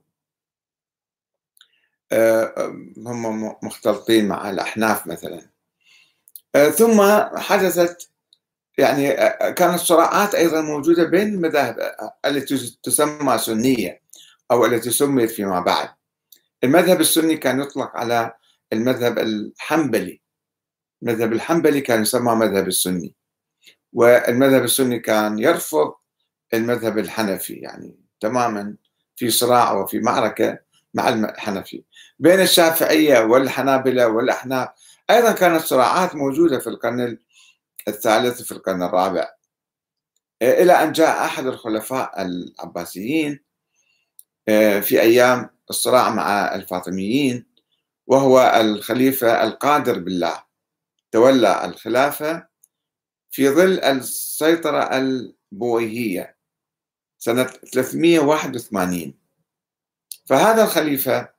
آه، 2.11 2.53
هم 2.97 3.55
مختلطين 3.63 4.27
مع 4.27 4.49
الأحناف 4.49 5.07
مثلا. 5.07 5.49
آه، 6.55 6.69
ثم 6.69 7.01
حدثت 7.37 8.09
يعني 8.77 9.11
آه، 9.11 9.49
كانت 9.49 9.79
صراعات 9.79 10.35
أيضا 10.35 10.61
موجودة 10.61 11.03
بين 11.03 11.27
المذاهب 11.27 11.95
التي 12.25 12.79
تسمى 12.83 13.37
سنية 13.37 14.01
أو 14.51 14.65
التي 14.65 14.91
سميت 14.91 15.31
فيما 15.31 15.59
بعد. 15.59 15.89
المذهب 16.63 17.01
السني 17.01 17.37
كان 17.37 17.61
يطلق 17.61 17.97
على 17.97 18.33
المذهب 18.73 19.19
الحنبلي. 19.19 20.21
المذهب 21.03 21.33
الحنبلي 21.33 21.81
كان 21.81 22.01
يسمى 22.01 22.35
مذهب 22.35 22.67
السني 22.67 23.15
والمذهب 23.93 24.63
السني 24.63 24.99
كان 24.99 25.39
يرفض 25.39 25.93
المذهب 26.53 26.97
الحنفي 26.97 27.53
يعني 27.53 27.95
تماما 28.19 28.75
في 29.15 29.29
صراع 29.29 29.71
وفي 29.71 29.99
معركة 29.99 30.59
مع 30.93 31.09
الحنفي. 31.09 31.83
بين 32.19 32.39
الشافعية 32.39 33.19
والحنابلة 33.19 34.07
والأحناف 34.07 34.69
أيضا 35.09 35.31
كانت 35.31 35.61
صراعات 35.61 36.15
موجودة 36.15 36.59
في 36.59 36.67
القرن 36.67 37.17
الثالث 37.87 38.41
في 38.41 38.51
القرن 38.51 38.83
الرابع. 38.83 39.29
إلى 40.41 40.73
أن 40.73 40.91
جاء 40.91 41.25
أحد 41.25 41.45
الخلفاء 41.45 42.21
العباسيين 42.21 43.39
آه، 44.49 44.79
في 44.79 45.01
أيام 45.01 45.49
الصراع 45.69 46.09
مع 46.09 46.55
الفاطميين 46.55 47.45
وهو 48.07 48.53
الخليفة 48.61 49.43
القادر 49.43 49.99
بالله. 49.99 50.48
تولى 51.11 51.65
الخلافة 51.65 52.47
في 53.31 53.49
ظل 53.49 53.79
السيطرة 53.79 54.97
البويهية 54.97 56.37
سنة 57.17 57.43
381 57.43 59.13
فهذا 60.25 60.63
الخليفة 60.63 61.29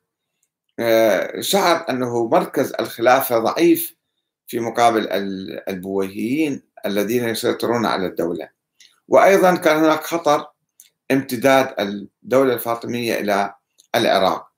آه، 0.79 1.41
شعر 1.41 1.91
أنه 1.91 2.29
مركز 2.29 2.73
الخلافة 2.81 3.39
ضعيف 3.39 3.97
في 4.47 4.61
مقابل 4.61 5.09
البويهيين 5.69 6.63
الذين 6.87 7.29
يسيطرون 7.29 7.87
على 7.87 8.07
الدولة. 8.07 8.49
وأيضا 9.09 9.57
كان 9.57 9.77
هناك 9.77 10.05
خطر 10.05 10.47
امتداد 11.11 11.75
الدولة 11.81 12.55
الفاطمية 12.55 13.15
إلى 13.15 13.55
العراق. 13.95 14.51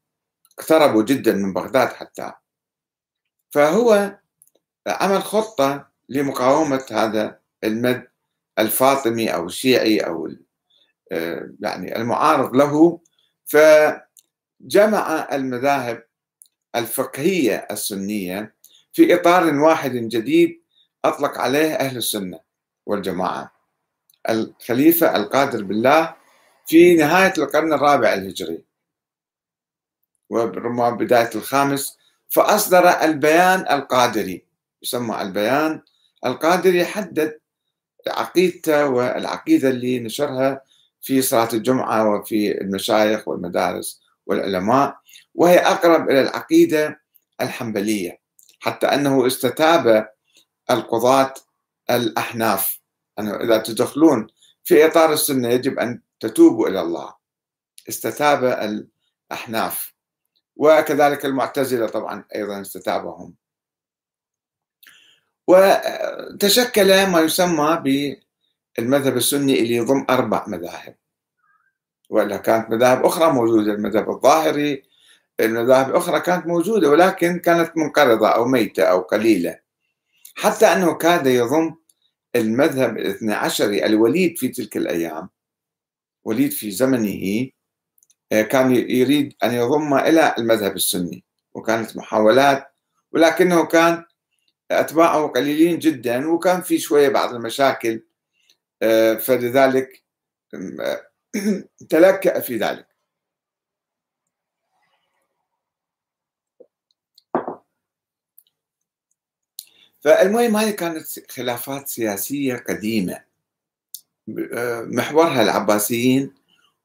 اقتربوا 0.59 1.03
جدا 1.03 1.33
من 1.33 1.53
بغداد 1.53 1.89
حتى. 1.89 2.33
فهو 3.51 4.19
عمل 4.87 5.23
خطة 5.23 5.89
لمقاومة 6.09 6.87
هذا 6.91 7.39
المد 7.65 8.09
الفاطمي 8.59 9.35
أو 9.35 9.47
الشيعي 9.47 9.99
أو 10.01 10.29
آه، 11.13 11.51
يعني 11.61 11.97
المعارض 11.97 12.57
له 12.57 13.01
فجمع 13.45 15.29
المذاهب 15.33 16.05
الفقهية 16.77 17.67
السنية 17.71 18.55
في 18.93 19.15
إطار 19.15 19.55
واحد 19.55 19.93
جديد 19.93 20.63
أطلق 21.05 21.39
عليه 21.39 21.75
أهل 21.75 21.97
السنة 21.97 22.41
والجماعة. 22.87 23.53
الخليفة 24.29 25.17
القادر 25.17 25.65
بالله 25.65 26.15
في 26.67 26.95
نهاية 26.97 27.33
القرن 27.39 27.73
الرابع 27.73 28.15
الهجري 28.15 28.65
وربما 30.31 30.91
بداية 30.91 31.31
الخامس 31.35 31.99
فأصدر 32.29 32.89
البيان 32.89 33.61
القادري. 33.61 34.45
يسمى 34.83 35.23
البيان 35.23 35.83
القادري 36.27 36.79
يحدد 36.79 37.39
عقيدته 38.09 38.89
والعقيدة 38.89 39.69
اللي 39.69 39.99
نشرها 39.99 40.63
في 41.01 41.23
صلاة 41.23 41.49
الجمعة 41.53 42.11
وفي 42.11 42.61
المشايخ 42.61 43.29
والمدارس 43.29 44.01
والعلماء 44.27 44.97
وهي 45.35 45.59
أقرب 45.59 46.11
إلى 46.11 46.21
العقيدة 46.21 47.01
الحنبلية 47.41 48.21
حتى 48.61 48.87
أنه 48.87 49.27
استتاب 49.27 50.09
القضاة 50.71 51.35
الأحناف. 51.91 52.81
أنه 53.19 53.37
إذا 53.37 53.59
تدخلون 53.59 54.27
في 54.65 54.87
إطار 54.87 55.13
السنة 55.13 55.49
يجب 55.49 55.79
أن 55.79 56.01
تتوبوا 56.21 56.69
إلى 56.69 56.81
الله. 56.81 57.15
استتاب 57.89 58.45
الأحناف. 59.31 59.95
وكذلك 60.57 61.25
المعتزلة 61.25 61.87
طبعا 61.87 62.25
أيضا 62.35 62.61
استتابهم. 62.61 63.35
وتشكل 65.47 67.07
ما 67.07 67.21
يسمى 67.21 67.83
بالمذهب 68.79 69.17
السني 69.17 69.61
اللي 69.61 69.75
يضم 69.75 70.07
أربع 70.11 70.45
مذاهب. 70.49 70.95
وإلا 72.11 72.37
كانت 72.37 72.71
مذاهب 72.71 73.05
أخرى 73.05 73.33
موجودة 73.33 73.73
المذهب 73.73 74.11
الظاهري 74.11 74.83
المذاهب 75.41 75.91
الأخرى 75.91 76.21
كانت 76.21 76.47
موجودة 76.47 76.91
ولكن 76.91 77.39
كانت 77.39 77.73
منقرضة 77.77 78.29
أو 78.29 78.45
ميتة 78.45 78.83
أو 78.83 79.01
قليلة. 79.01 79.59
حتى 80.35 80.67
أنه 80.67 80.95
كاد 80.95 81.27
يضم 81.27 81.75
المذهب 82.37 82.99
الاثنى 82.99 83.35
عشري 83.35 83.87
الوليد 83.87 84.39
في 84.39 84.49
تلك 84.49 84.77
الأيام 84.77 85.29
وليد 86.25 86.53
في 86.53 86.71
زمنه 86.71 87.49
آه، 88.33 88.43
كان 88.43 88.77
يريد 88.77 89.35
أن 89.45 89.55
يضم 89.55 89.95
إلى 89.95 90.35
المذهب 90.39 90.77
السني 90.77 91.25
وكانت 91.55 91.97
محاولات 91.97 92.69
ولكنه 93.13 93.67
كان 93.67 94.05
أتباعه 94.71 95.27
قليلين 95.27 95.79
جدا 95.79 96.29
وكان 96.29 96.61
في 96.61 96.79
شوية 96.79 97.09
بعض 97.09 97.35
المشاكل 97.35 98.03
آه، 98.83 99.15
فلذلك 99.15 100.03
آه، 100.81 101.07
تلكأ 101.91 102.41
في 102.41 102.57
ذلك. 102.57 102.87
فالمهم 110.01 110.57
هذه 110.57 110.71
كانت 110.71 111.31
خلافات 111.31 111.89
سياسية 111.89 112.57
قديمة 112.57 113.23
محورها 114.87 115.43
العباسيين 115.43 116.35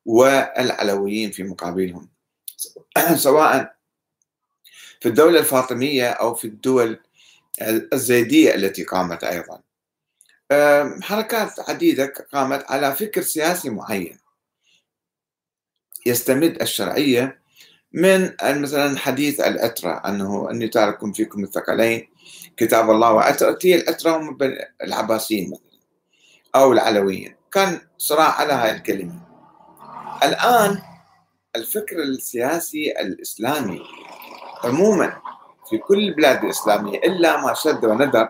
والعلويين 0.06 1.32
في 1.32 1.44
مقابلهم 1.44 2.10
سواء 3.16 3.76
في 5.02 5.10
الدولة 5.10 5.40
الفاطمية 5.40 6.10
أو 6.10 6.36
في 6.36 6.46
الدول 6.46 7.00
الزيدية 7.62 8.56
التي 8.56 8.84
قامت 8.84 9.24
أيضا. 9.24 9.62
حركات 11.02 11.70
عديدة 11.70 12.13
قامت 12.34 12.72
على 12.72 12.96
فكر 12.96 13.22
سياسي 13.22 13.70
معين. 13.70 14.20
يستمد 16.06 16.62
الشرعية 16.62 17.41
من 17.93 18.32
مثلا 18.43 18.98
حديث 18.98 19.39
الأترة 19.39 19.91
أنه 19.91 20.52
أني 20.52 20.67
تارك 20.67 21.15
فيكم 21.15 21.43
الثقلين 21.43 22.10
كتاب 22.58 22.89
الله 22.89 23.13
وأترتي 23.13 23.76
الأترة 23.76 24.17
هم 24.17 24.38
العباسيين 24.84 25.52
مثلا 25.52 25.80
أو 26.56 26.74
العلويين. 26.74 27.36
كان 27.52 27.82
صراع 27.98 28.32
على 28.32 28.54
هاي 28.54 28.72
الكلمة. 28.72 29.28
الآن 30.24 30.82
الفكر 31.56 32.00
السياسي 32.00 32.91
الإسلامي 32.91 33.82
عموما 34.63 35.22
في 35.70 35.78
كل 35.78 36.00
البلاد 36.00 36.44
الإسلامية 36.44 36.98
إلا 36.98 37.42
ما 37.42 37.54
شد 37.54 37.86
وندر 37.86 38.30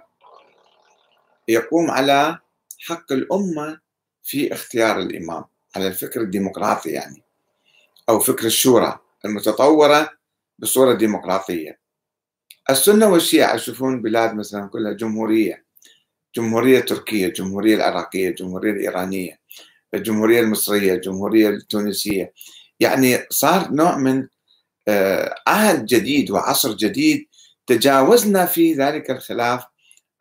يقوم 1.48 1.92
على 1.92 2.40
حق 2.80 3.12
الأمة 3.12 3.80
في 4.24 4.54
اختيار 4.54 5.00
الإمام 5.00 5.46
على 5.76 5.88
الفكر 5.88 6.22
الديمقراطي 6.22 6.90
يعني 6.90 7.24
أو 8.10 8.20
فكر 8.20 8.46
الشورى 8.46 9.00
المتطورة 9.26 10.10
بصورة 10.60 10.94
ديمقراطية. 10.94 11.80
السنة 12.70 13.10
والشيعة 13.10 13.56
يشوفون 13.56 14.02
بلاد 14.02 14.36
مثلا 14.36 14.68
كلها 14.68 14.94
جمهورية 14.94 15.66
جمهورية 16.36 16.80
تركية 16.80 17.28
جمهورية 17.28 17.76
العراقية 17.76 18.30
جمهورية 18.30 18.72
الإيرانية 18.72 19.40
الجمهورية 19.94 20.40
المصرية 20.40 20.94
الجمهورية 20.94 21.50
التونسية. 21.50 22.34
يعني 22.80 23.18
صار 23.30 23.72
نوع 23.72 23.98
من 23.98 24.28
عهد 25.48 25.86
جديد 25.86 26.32
وعصر 26.32 26.74
جديد 26.74 27.28
تجاوزنا 27.68 28.46
في 28.46 28.74
ذلك 28.74 29.12
الخلاف 29.12 29.64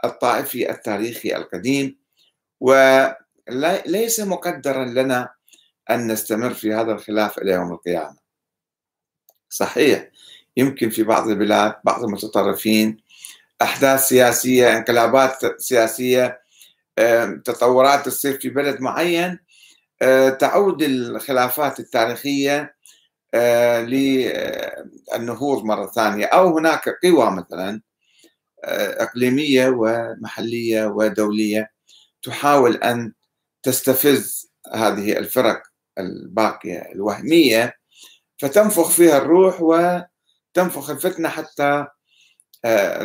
الطائفي 0.05 0.71
التاريخي 0.71 1.37
القديم. 1.37 1.99
وليس 2.61 4.21
مقدرا 4.21 4.85
لنا 4.85 5.29
أن 5.91 6.13
نستمر 6.13 6.55
في 6.55 6.75
هذا 6.75 6.93
الخلاف 6.93 7.39
إلى 7.39 7.53
يوم 7.53 7.73
القيامة. 7.73 8.17
صحيح 9.51 10.09
يمكن 10.57 10.91
في 10.91 11.03
بعض 11.03 11.29
البلاد 11.29 11.75
بعض 11.85 12.05
المتطرفين 12.05 12.97
أحداث 13.63 14.09
سياسية 14.09 14.77
انقلابات 14.77 15.61
سياسية 15.61 16.41
تطورات 17.45 18.07
تصير 18.07 18.39
في 18.39 18.49
بلد 18.49 18.81
معين 18.81 19.39
آه، 20.03 20.29
تعود 20.29 20.83
الخلافات 20.83 21.81
التاريخية 21.81 22.61
آه، 22.61 22.76
للنهوض 23.85 25.65
مرة 25.65 25.87
ثانية. 25.87 26.27
أو 26.27 26.59
هناك 26.59 26.89
قوى 27.05 27.31
مثلا 27.31 27.81
آه، 28.65 29.03
إقليمية 29.03 29.69
ومحلية 29.69 30.87
ودولية 30.87 31.71
تحاول 32.23 32.77
أن 32.77 33.13
تستفز 33.63 34.53
هذه 34.75 35.19
الفرق 35.19 35.63
الباقية 35.99 36.93
الوهمية 36.93 37.75
فتنفخ 38.39 38.91
فيها 38.91 39.19
الروح 39.19 39.57
وتنفخ 39.61 40.91
الفتنة 40.91 41.29
حتى 41.29 41.87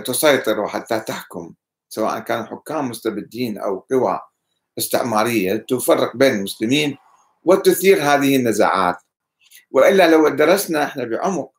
تسيطر 0.05 0.59
وحتى 0.59 0.99
تحكم 0.99 1.53
سواء 1.89 2.19
كانوا 2.19 2.45
حكام 2.45 2.89
مستبدين 2.89 3.57
أو 3.57 3.79
قوى 3.91 4.19
استعمارية 4.77 5.55
تفرق 5.55 6.17
بين 6.17 6.33
المسلمين 6.33 6.97
وتثير 7.43 8.01
هذه 8.03 8.35
النزاعات. 8.35 8.97
وإلا 9.71 10.11
لو 10.11 10.29
درسنا 10.29 10.83
إحنا 10.83 11.03
بعمق 11.03 11.51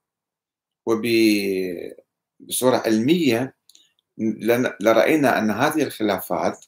وبصورة 0.87 2.77
علمية 2.77 3.57
لرأينا 4.81 5.39
أن 5.39 5.51
هذه 5.51 5.83
الخلافات 5.83 6.65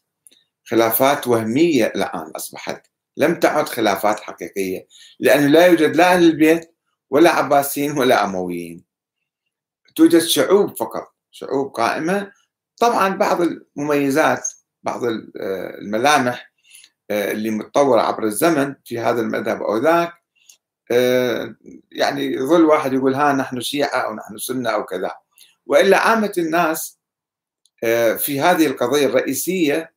خلافات 0.64 1.28
وهمية 1.28 1.86
الآن 1.86 2.30
أصبحت. 2.36 2.86
لم 3.16 3.34
تعد 3.34 3.68
خلافات 3.68 4.20
حقيقية 4.20 4.86
لأنه 5.20 5.46
لا 5.46 5.66
يوجد 5.66 5.96
لا 5.96 6.12
أهل 6.14 6.24
البيت 6.24 6.74
ولا 7.10 7.30
عباسيين 7.30 7.98
ولا 7.98 8.24
أمويين. 8.24 8.84
توجد 9.96 10.18
شعوب 10.18 10.76
فقط 10.76 11.14
شعوب 11.30 11.72
قائمة. 11.72 12.32
طبعا 12.80 13.08
بعض 13.08 13.40
المميزات 13.40 14.48
بعض 14.82 15.00
الملامح 15.84 16.52
آه، 17.10 17.32
اللي 17.32 17.50
متطورة 17.50 18.00
عبر 18.00 18.24
الزمن 18.24 18.74
في 18.84 18.98
هذا 18.98 19.20
المذهب 19.20 19.62
أو 19.62 19.76
ذاك 19.76 20.23
يعني 21.92 22.24
يظل 22.24 22.64
واحد 22.64 22.92
يقول 22.92 23.14
ها 23.14 23.32
نحن 23.32 23.60
شيعة 23.60 23.98
أو 23.98 24.14
نحن 24.14 24.38
سنة 24.38 24.70
أو 24.70 24.84
كذا. 24.84 25.10
وإلا 25.66 25.98
عامة 25.98 26.32
الناس 26.38 26.98
آه، 27.84 28.14
في 28.14 28.40
هذه 28.40 28.66
القضية 28.66 29.06
الرئيسية 29.06 29.92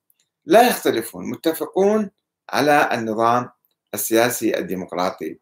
لا 0.45 0.67
يختلفون 0.67 1.29
متفقون 1.29 2.09
على 2.49 2.89
النظام 2.93 3.49
السياسي 3.93 4.57
الديمقراطي. 4.57 5.39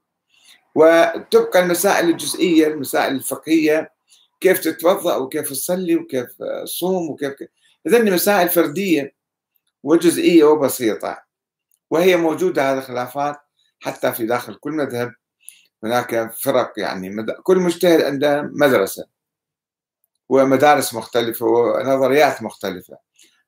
وتبقى 0.75 1.59
المسائل 1.59 2.09
الجزئية 2.09 2.67
المسائل 2.67 3.15
الفقهية 3.15 3.91
كيف 4.41 4.59
تتوضأ 4.59 5.15
وكيف 5.15 5.49
تصلي 5.49 5.95
وكيف 5.95 6.27
تصوم 6.63 7.09
وكيف 7.09 7.33
هذني 7.87 8.11
مسائل 8.11 8.49
فردية 8.49 9.15
وجزئية 9.83 10.43
وبسيطة. 10.43 11.25
وهي 11.89 12.17
موجودة 12.17 12.71
هذه 12.71 12.77
الخلافات 12.77 13.35
حتى 13.79 14.11
في 14.11 14.25
داخل 14.25 14.55
كل 14.55 14.71
مذهب 14.71 15.13
هناك 15.83 16.31
فرق 16.31 16.73
يعني 16.77 17.25
كل 17.43 17.57
مجتهد 17.57 18.01
عنده 18.01 18.41
مدرسة 18.41 19.07
ومدارس 20.29 20.93
مختلفة 20.93 21.45
ونظريات 21.45 22.43
مختلفة. 22.43 22.97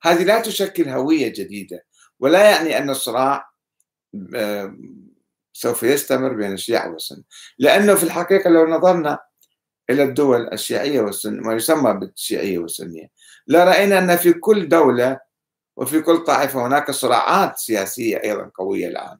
هذه 0.01 0.23
لا 0.23 0.41
تشكل 0.41 0.89
هوية 0.89 1.27
جديدة 1.27 1.85
ولا 2.19 2.51
يعني 2.51 2.77
أن 2.77 2.89
الصراع 2.89 3.49
سوف 5.53 5.83
يستمر 5.83 6.33
بين 6.33 6.53
الشيعة 6.53 6.91
والسنة. 6.91 7.23
لأنه 7.59 7.95
في 7.95 8.03
الحقيقة 8.03 8.49
لو 8.49 8.67
نظرنا 8.67 9.19
إلى 9.89 10.03
الدول 10.03 10.53
الشيعية 10.53 11.01
والسنية 11.01 11.41
ما 11.41 11.53
يسمى 11.53 11.93
بالشيعية 11.93 12.57
والسنية 12.57 13.07
لرأينا 13.47 13.99
أن 13.99 14.17
في 14.17 14.33
كل 14.33 14.69
دولة 14.69 15.19
وفي 15.77 16.01
كل 16.01 16.17
طائفة 16.23 16.67
هناك 16.67 16.91
صراعات 16.91 17.57
سياسية 17.57 18.21
أيضا 18.23 18.51
قوية 18.55 18.87
الآن. 18.87 19.17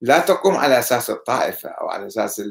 لا 0.00 0.18
تقوم 0.18 0.54
على 0.54 0.78
أساس 0.78 1.10
الطائفة 1.10 1.68
أو 1.68 1.88
على 1.88 2.06
أساس 2.06 2.42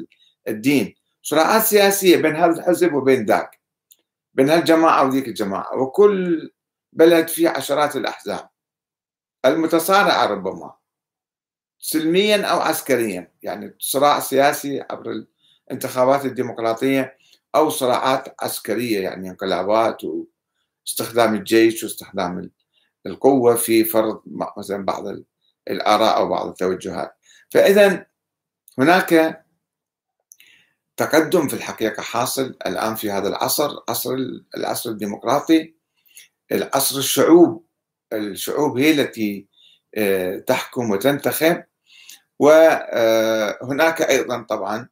الدين. 0.48 0.94
صراعات 1.22 1.62
سياسية 1.62 2.16
بين 2.16 2.36
هذا 2.36 2.52
الحزب 2.52 2.94
وبين 2.94 3.24
ذاك 3.24 3.60
بين 4.34 4.50
هالجماعة 4.50 5.06
وذيك 5.06 5.28
الجماعة 5.28 5.76
وكل 5.76 6.50
بلد 6.92 7.28
فيه 7.28 7.48
عشرات 7.48 7.96
الأحزاب. 7.96 8.48
المتصارعة 9.44 10.26
ربما 10.26 10.74
سلميا 11.78 12.46
أو 12.46 12.58
عسكريا 12.60 13.32
يعني 13.42 13.74
صراع 13.78 14.20
سياسي 14.20 14.84
عبر 14.90 15.24
الانتخابات 15.68 16.24
الديمقراطية 16.24 17.16
أو 17.54 17.70
صراعات 17.70 18.34
عسكرية 18.42 19.00
يعني 19.00 19.30
انقلابات 19.30 20.02
واستخدام 20.04 21.34
الجيش 21.34 21.84
واستخدام 21.84 22.50
القوة 23.06 23.54
في 23.54 23.84
فرض 23.84 24.22
مثلا 24.56 24.84
بعض 24.84 25.04
الآراء 25.68 26.16
أو 26.16 26.28
بعض 26.28 26.48
التوجهات. 26.48 27.17
فإذا 27.50 28.06
هناك 28.78 29.44
تقدم 30.96 31.48
في 31.48 31.54
الحقيقة 31.54 32.02
حاصل 32.02 32.56
الآن 32.66 32.94
في 32.94 33.10
هذا 33.10 33.28
العصر 33.28 33.70
عصر 33.88 34.16
العصر 34.56 34.90
الديمقراطي. 34.90 35.74
العصر 36.52 36.98
الشعوب 36.98 37.64
الشعوب 38.12 38.78
هي 38.78 38.90
التي 38.90 39.46
آه، 39.94 40.38
تحكم 40.38 40.90
وتنتخب. 40.90 41.64
وهناك 42.38 44.02
أيضا 44.02 44.42
طبعا 44.42 44.88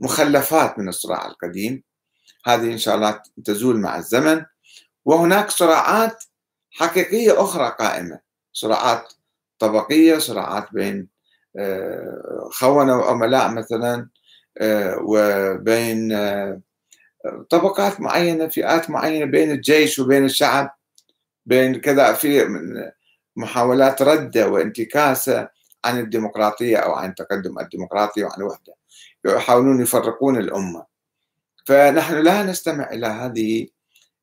مخلفات 0.00 0.78
من 0.78 0.88
الصراع 0.88 1.26
القديم. 1.26 1.82
هذه 2.46 2.72
إن 2.72 2.78
شاء 2.78 2.94
الله 2.94 3.22
تزول 3.44 3.80
مع 3.80 3.98
الزمن. 3.98 4.44
وهناك 5.04 5.50
صراعات 5.50 6.24
حقيقية 6.70 7.42
أخرى 7.42 7.76
قائمة. 7.78 8.20
صراعات 8.52 9.12
طبقية 9.58 10.18
صراعات 10.18 10.72
بين 10.72 11.13
آه، 11.58 12.48
خونة 12.52 12.96
وعملاء 12.96 13.50
مثلا 13.50 14.08
آه، 14.58 14.98
وبين 15.02 16.12
آه، 16.12 16.60
طبقات 17.50 18.00
معينة 18.00 18.48
فئات 18.48 18.90
معينة 18.90 19.24
بين 19.24 19.50
الجيش 19.50 19.98
وبين 19.98 20.24
الشعب 20.24 20.76
بين 21.46 21.80
كذا 21.80 22.12
في 22.12 22.46
محاولات 23.36 24.02
ردة 24.02 24.48
وانتكاسة 24.48 25.48
عن 25.84 25.98
الديمقراطية 26.00 26.76
أو 26.76 26.92
عن 26.92 27.10
التقدم 27.10 27.58
الديمقراطي 27.58 28.24
وعن 28.24 28.40
الوحدة 28.40 28.74
يحاولون 29.24 29.82
يفرقون 29.82 30.38
الأمة. 30.38 30.86
فنحن 31.66 32.14
لا 32.14 32.42
نستمع 32.42 32.90
إلى 32.90 33.06
هذه 33.06 33.66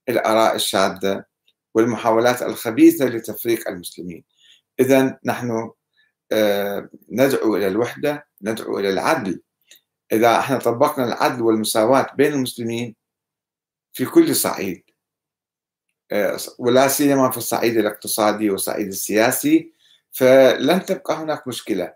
الآراء 0.09 0.55
الشاذة 0.55 1.23
والمحاولات 1.73 2.41
الخبيثة 2.41 3.05
لتفريق 3.05 3.69
المسلمين. 3.69 4.23
إذا 4.79 5.19
نحن 5.25 5.71
ندعو 7.11 7.55
إلى 7.55 7.67
الوحدة 7.67 8.27
ندعو 8.41 8.79
إلى 8.79 8.89
العدل. 8.89 9.41
إذا 10.11 10.39
إحنا 10.39 10.57
طبقنا 10.57 11.05
العدل 11.05 11.41
والمساواة 11.41 12.07
بين 12.15 12.33
المسلمين 12.33 12.95
في 13.93 14.05
كل 14.05 14.35
صعيد 14.35 14.83
آه، 16.11 16.37
ولا 16.59 16.87
سيما 16.87 17.29
في 17.31 17.37
الصعيد 17.37 17.77
الاقتصادي 17.77 18.49
والصعيد 18.49 18.87
السياسي 18.87 19.71
فلن 20.11 20.85
تبقى 20.85 21.13
هناك 21.15 21.47
مشكلة. 21.47 21.93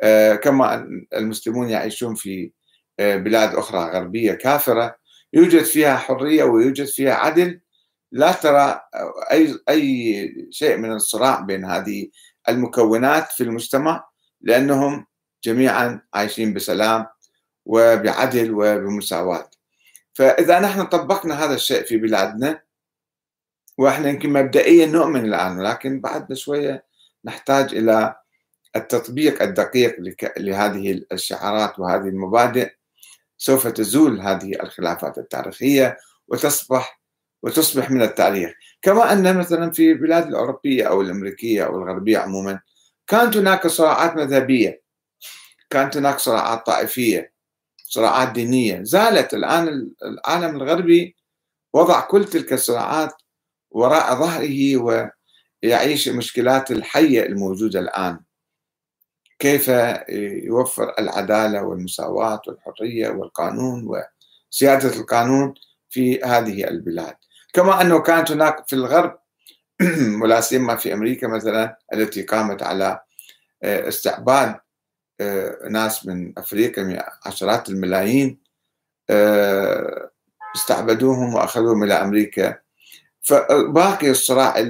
آه، 0.00 0.34
كما 0.34 0.88
المسلمون 1.14 1.68
يعيشون 1.68 2.14
في 2.14 2.52
بلاد 2.98 3.54
أخرى 3.54 3.78
غربية 3.78 4.32
كافرة 4.32 4.96
يوجد 5.32 5.62
فيها 5.62 5.96
حرية 5.96 6.44
ويوجد 6.44 6.86
فيها 6.86 7.14
عدل. 7.14 7.60
لا 8.12 8.32
ترى 8.32 8.80
أي 9.30 9.58
أي 9.68 10.48
شيء 10.50 10.76
من 10.76 10.92
الصراع 10.92 11.40
بين 11.40 11.64
هذه 11.64 12.08
المكونات 12.48 13.32
في 13.32 13.42
المجتمع 13.42 14.08
لأنهم 14.40 15.06
جميعا 15.44 16.00
عايشين 16.14 16.54
بسلام 16.54 17.06
وبعدل 17.66 18.50
وبمساواة. 18.54 19.50
فإذا 20.14 20.60
نحن 20.60 20.84
طبقنا 20.84 21.44
هذا 21.44 21.54
الشيء 21.54 21.82
في 21.82 21.96
بلادنا 21.96 22.62
وإحنا 23.78 24.08
يمكن 24.08 24.32
مبدئيا 24.32 24.86
نؤمن 24.86 25.24
الآن 25.24 25.58
ولكن 25.58 26.00
بعدنا 26.00 26.36
شوية 26.36 26.84
نحتاج 27.24 27.74
إلى 27.74 28.16
التطبيق 28.76 29.42
الدقيق 29.42 29.96
لهذه 30.38 31.02
الشعارات 31.12 31.78
وهذه 31.78 32.08
المبادئ. 32.08 32.70
سوف 33.38 33.66
تزول 33.66 34.20
هذه 34.20 34.62
الخلافات 34.62 35.18
التاريخية 35.18 35.96
وتصبح 36.28 37.00
وتصبح 37.42 37.90
من 37.90 38.02
التاريخ 38.02 38.52
كما 38.82 39.12
أن 39.12 39.36
مثلا 39.38 39.70
في 39.70 39.92
البلاد 39.92 40.26
الأوروبية 40.26 40.84
أو 40.84 41.00
الأمريكية 41.00 41.66
أو 41.66 41.78
الغربية 41.78 42.18
عموما 42.18 42.60
كانت 43.06 43.36
هناك 43.36 43.66
صراعات 43.66 44.16
مذهبية 44.16 44.82
كانت 45.70 45.96
هناك 45.96 46.18
صراعات 46.18 46.66
طائفية 46.66 47.36
صراعات 47.88 48.32
دينية. 48.32 48.82
زالت 48.82 49.34
الآن 49.34 49.90
العالم 50.02 50.56
الغربي 50.56 51.16
وضع 51.72 52.00
كل 52.00 52.24
تلك 52.24 52.52
الصراعات 52.52 53.14
وراء 53.70 54.14
ظهره 54.14 54.76
ويعيش 55.62 56.08
المشكلات 56.08 56.70
الحية 56.70 57.22
الموجودة 57.22 57.80
الآن. 57.80 58.20
كيف 59.38 59.68
يوفر 60.44 60.94
العدالة 60.98 61.62
والمساواة 61.62 62.40
والحرية 62.46 63.08
والقانون 63.08 63.88
وسيادة 64.50 65.00
القانون 65.00 65.54
في 65.90 66.20
هذه 66.22 66.68
البلاد؟ 66.68 67.16
كما 67.52 67.80
أنه 67.82 68.00
كانت 68.00 68.30
هناك 68.30 68.68
في 68.68 68.72
الغرب 68.72 69.18
ولا 70.22 70.40
سيما 70.40 70.76
في 70.76 70.94
أمريكا 70.94 71.26
مثلا 71.26 71.78
التي 71.94 72.22
قامت 72.22 72.62
على 72.62 73.00
آه، 73.62 73.88
استعباد 73.88 74.56
آه، 75.20 75.68
ناس 75.70 76.06
من 76.06 76.38
أفريقيا 76.38 77.06
عشرات 77.26 77.68
الملايين 77.68 78.38
آه، 79.10 80.10
استعبدوهم 80.56 81.34
وأخذوهم 81.34 81.84
إلى 81.84 81.94
أمريكا. 81.94 82.58
فباقي 83.22 84.10
الصراع 84.10 84.66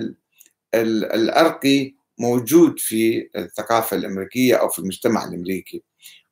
الأرقي 0.75 1.95
موجود 2.19 2.79
في 2.79 3.31
الثقافة 3.37 3.97
الأمريكية 3.97 4.55
أو 4.55 4.69
في 4.69 4.79
المجتمع 4.79 5.25
الأمريكي. 5.25 5.83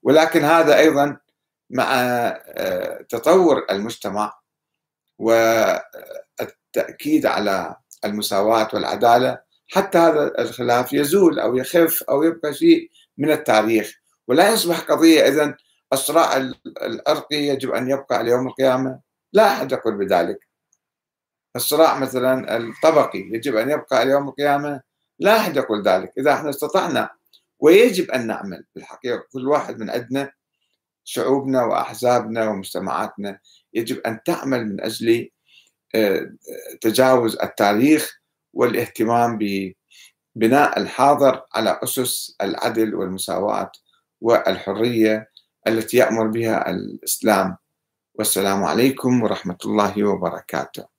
ولكن 0.03 0.45
هذا 0.45 0.79
أيضا 0.79 1.17
مع 1.71 1.95
تطور 3.09 3.67
المجتمع 3.71 4.33
والتأكيد 6.77 7.27
على 7.27 7.77
المساواة 8.05 8.69
والعدالة 8.75 9.39
حتى 9.69 9.99
هذا 9.99 10.33
الخلاف 10.39 10.93
يزول 10.93 11.41
أو 11.41 11.57
يخف 11.57 12.03
أو 12.03 12.23
يبقى 12.23 12.55
شيء 12.55 12.91
من 13.19 13.31
التاريخ. 13.31 13.95
ولا 14.29 14.53
يصبح 14.53 14.81
قضية 14.81 15.29
إذا 15.29 15.57
الصراع 15.93 16.37
الأرقي 16.67 17.37
يجب 17.37 17.71
أن 17.71 17.91
يبقى 17.91 18.17
على 18.17 18.31
يوم 18.31 18.47
القيامة. 18.49 19.01
لا 19.33 19.53
أحد 19.53 19.73
يقول 19.73 19.99
بذلك. 19.99 20.39
الصراع 21.57 21.99
مثلا 21.99 22.57
الطبقي 22.57 23.19
يجب 23.19 23.57
أن 23.57 23.71
يبقى 23.71 23.99
على 23.99 24.11
يوم 24.11 24.29
القيامة. 24.29 24.81
لا 25.19 25.37
أحد 25.37 25.57
يقول 25.57 25.83
ذلك. 25.83 26.13
إذا 26.19 26.35
إحنا 26.35 26.51
استطعنا 26.51 27.11
ويجب 27.61 28.11
أن 28.11 28.27
نعمل 28.27 28.65
بالحقيقة 28.75 29.25
كل 29.33 29.49
واحد 29.49 29.79
من 29.79 29.91
عندنا 29.91 30.33
شعوبنا 31.05 31.65
وأحزابنا 31.65 32.49
ومجتمعاتنا 32.49 33.39
يجب 33.75 34.01
أن 34.07 34.23
تعمل 34.25 34.67
من 34.67 34.81
أجل 34.81 35.31
تجاوز 36.81 37.37
التاريخ 37.43 38.21
والاهتمام 38.53 39.39
ببناء 39.39 40.81
الحاضر 40.81 41.43
على 41.55 41.81
أسس 41.83 42.37
العدل 42.41 42.95
والمساواة 42.95 43.73
والحرية 44.21 45.31
التي 45.67 45.97
يأمر 45.97 46.27
بها 46.27 46.71
الإسلام. 46.71 47.57
والسلام 48.15 48.65
عليكم 48.65 49.23
ورحمة 49.23 49.59
الله 49.65 50.05
وبركاته. 50.05 50.94